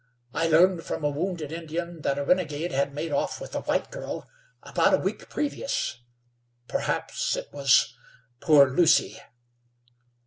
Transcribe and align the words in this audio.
I 0.33 0.47
learned 0.47 0.83
from 0.83 1.03
a 1.03 1.11
wounded 1.11 1.51
Indian 1.51 2.01
that 2.01 2.17
a 2.17 2.23
renegade 2.23 2.71
had 2.71 2.91
made 2.95 3.11
off 3.11 3.39
with 3.39 3.53
a 3.53 3.61
white 3.61 3.91
girl 3.91 4.27
about 4.63 4.95
a 4.95 4.97
week 4.97 5.29
previous. 5.29 5.99
Perhaps 6.67 7.35
it 7.35 7.53
was 7.53 7.93
poor 8.39 8.67
Lucy." 8.71 9.19